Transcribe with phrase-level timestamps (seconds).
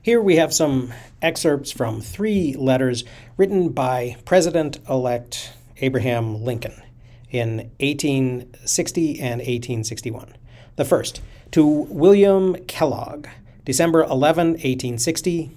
[0.00, 3.02] Here we have some excerpts from three letters
[3.36, 6.80] written by President elect Abraham Lincoln
[7.30, 10.34] in 1860 and 1861.
[10.76, 13.26] The first, to William Kellogg,
[13.64, 15.50] December 11, 1860.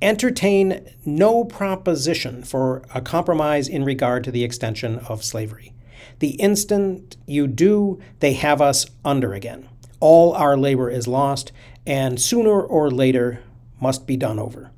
[0.00, 5.72] Entertain no proposition for a compromise in regard to the extension of slavery.
[6.20, 9.68] The instant you do, they have us under again.
[10.00, 11.52] All our labor is lost,
[11.86, 13.40] and sooner or later
[13.84, 14.70] must be done over.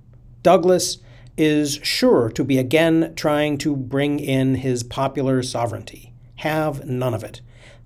[0.43, 0.99] Douglas
[1.37, 6.13] is sure to be again trying to bring in his popular sovereignty.
[6.49, 7.41] Have none of it.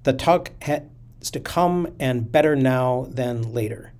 [0.04, 0.80] The tuck has
[1.32, 3.92] to come, and better now than later.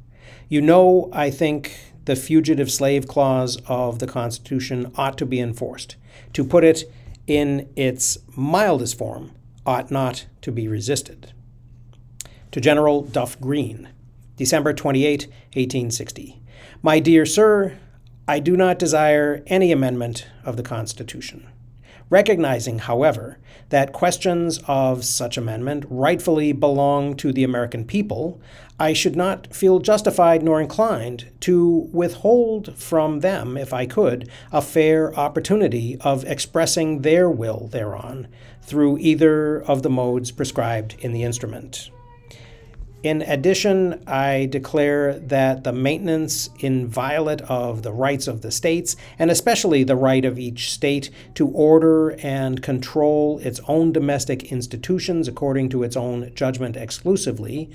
[0.48, 5.96] You know, I think the fugitive slave clause of the Constitution ought to be enforced.
[6.32, 6.90] To put it
[7.26, 9.32] in its mildest form,
[9.66, 11.34] ought not to be resisted.
[12.52, 13.90] To General Duff Green,
[14.40, 16.40] December 28, 1860.
[16.80, 17.76] My dear sir,
[18.26, 21.46] I do not desire any amendment of the Constitution.
[22.09, 23.37] Recognizing, however,
[23.68, 28.40] that questions of such amendment rightfully belong to the American people,
[28.78, 34.62] I should not feel justified nor inclined to withhold from them, if I could, a
[34.62, 38.26] fair opportunity of expressing their will thereon
[38.62, 41.90] through either of the modes prescribed in the instrument.
[43.02, 49.30] In addition, I declare that the maintenance inviolate of the rights of the states, and
[49.30, 55.71] especially the right of each state to order and control its own domestic institutions according
[55.71, 57.71] to its own judgment exclusively,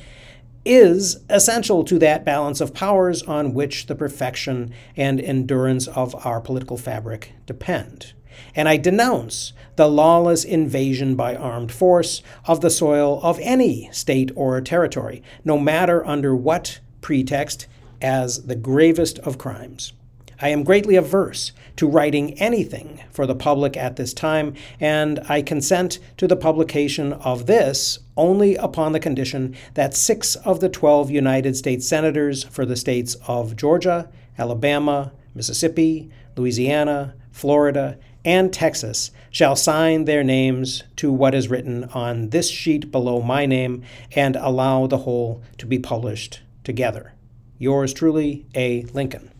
[0.63, 6.39] is essential to that balance of powers on which the perfection and endurance of our
[6.39, 8.13] political fabric depend
[8.55, 14.31] and I denounce the lawless invasion by armed force of the soil of any state
[14.35, 17.67] or territory, no matter under what pretext,
[18.01, 19.93] as the gravest of crimes.
[20.41, 25.41] I am greatly averse to writing anything for the public at this time, and I
[25.41, 31.09] consent to the publication of this only upon the condition that six of the 12
[31.09, 39.55] United States Senators for the states of Georgia, Alabama, Mississippi, Louisiana, Florida, and Texas shall
[39.55, 43.83] sign their names to what is written on this sheet below my name
[44.15, 47.13] and allow the whole to be published together.
[47.59, 48.81] Yours truly, A.
[48.93, 49.31] Lincoln.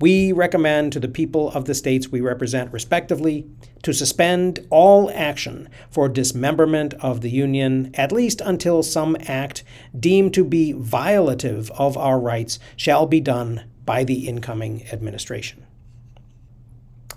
[0.00, 3.46] We recommend to the people of the states we represent, respectively,
[3.82, 9.62] to suspend all action for dismemberment of the Union, at least until some act
[9.98, 15.64] deemed to be violative of our rights shall be done by the incoming administration.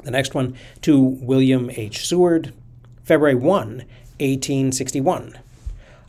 [0.04, 2.06] The next one to William H.
[2.06, 2.54] Seward,
[3.04, 3.84] February 1,
[4.20, 5.38] 1861.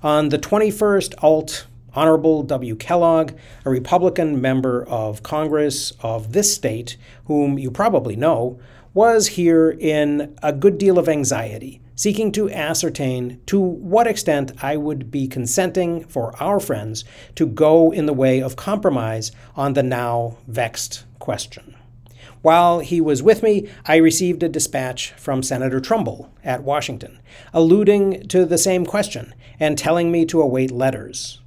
[0.02, 2.76] On the 21st, Alt Honorable W.
[2.76, 3.32] Kellogg,
[3.64, 8.60] a Republican member of Congress of this state, whom you probably know,
[8.94, 14.76] was here in a good deal of anxiety, seeking to ascertain to what extent I
[14.76, 17.04] would be consenting for our friends
[17.34, 21.74] to go in the way of compromise on the now vexed question.
[22.42, 27.18] While he was with me, I received a dispatch from Senator Trumbull at Washington,
[27.52, 31.40] alluding to the same question and telling me to await letters.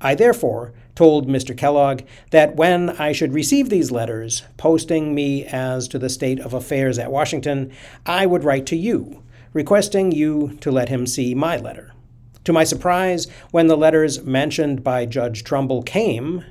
[0.00, 1.56] I therefore told Mr.
[1.56, 6.54] Kellogg that when I should receive these letters, posting me as to the state of
[6.54, 7.72] affairs at Washington,
[8.04, 9.22] I would write to you,
[9.52, 11.92] requesting you to let him see my letter.
[12.44, 16.44] To my surprise, when the letters mentioned by Judge Trumbull came,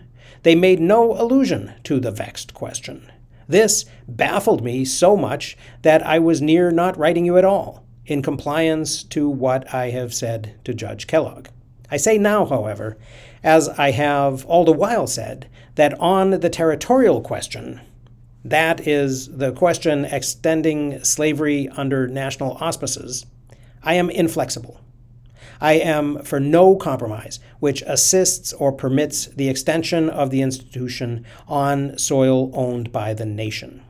[0.43, 3.11] they made no allusion to the vexed question.
[3.47, 8.21] This baffled me so much that I was near not writing you at all, in
[8.21, 11.47] compliance to what I have said to Judge Kellogg.
[11.91, 12.97] I say now, however,
[13.43, 17.81] as I have all the while said, that on the territorial question,
[18.43, 23.25] that is, the question extending slavery under national auspices,
[23.83, 24.79] I am inflexible.
[25.61, 31.97] I am for no compromise which assists or permits the extension of the institution on
[31.97, 33.81] soil owned by the nation.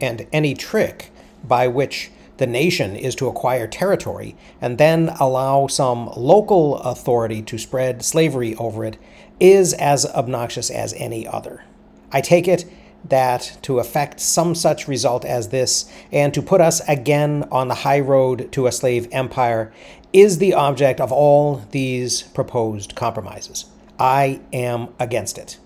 [0.00, 1.10] And any trick
[1.42, 7.58] by which the nation is to acquire territory and then allow some local authority to
[7.58, 8.98] spread slavery over it
[9.38, 11.64] is as obnoxious as any other.
[12.10, 12.64] I take it
[13.08, 17.74] that to effect some such result as this, and to put us again on the
[17.74, 19.72] high road to a slave empire,
[20.12, 23.66] is the object of all these proposed compromises.
[23.98, 25.58] I am against it.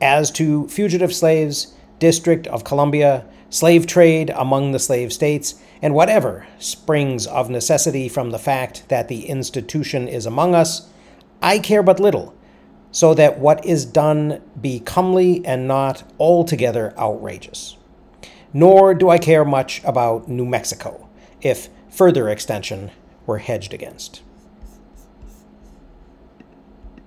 [0.00, 6.46] As to fugitive slaves, District of Columbia, slave trade among the slave states, and whatever
[6.58, 10.88] springs of necessity from the fact that the institution is among us,
[11.40, 12.33] I care but little
[12.94, 17.76] so that what is done be comely and not altogether outrageous.
[18.52, 21.08] Nor do I care much about New Mexico,
[21.42, 22.92] if further extension
[23.26, 24.22] were hedged against.